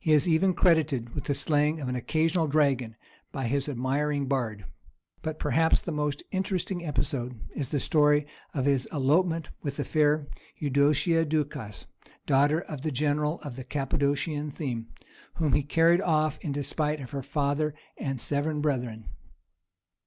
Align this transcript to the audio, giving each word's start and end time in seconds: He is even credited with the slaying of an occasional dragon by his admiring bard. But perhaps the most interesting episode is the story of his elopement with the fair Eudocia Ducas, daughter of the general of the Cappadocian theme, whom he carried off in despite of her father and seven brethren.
He 0.00 0.12
is 0.12 0.28
even 0.28 0.52
credited 0.52 1.14
with 1.14 1.24
the 1.24 1.32
slaying 1.32 1.80
of 1.80 1.88
an 1.88 1.96
occasional 1.96 2.46
dragon 2.46 2.94
by 3.32 3.46
his 3.46 3.70
admiring 3.70 4.26
bard. 4.26 4.66
But 5.22 5.38
perhaps 5.38 5.80
the 5.80 5.92
most 5.92 6.22
interesting 6.30 6.84
episode 6.84 7.40
is 7.56 7.70
the 7.70 7.80
story 7.80 8.26
of 8.52 8.66
his 8.66 8.84
elopement 8.92 9.48
with 9.62 9.78
the 9.78 9.84
fair 9.84 10.28
Eudocia 10.58 11.24
Ducas, 11.24 11.86
daughter 12.26 12.60
of 12.60 12.82
the 12.82 12.92
general 12.92 13.40
of 13.40 13.56
the 13.56 13.64
Cappadocian 13.64 14.50
theme, 14.50 14.88
whom 15.36 15.54
he 15.54 15.62
carried 15.62 16.02
off 16.02 16.36
in 16.42 16.52
despite 16.52 17.00
of 17.00 17.12
her 17.12 17.22
father 17.22 17.74
and 17.96 18.20
seven 18.20 18.60
brethren. 18.60 19.06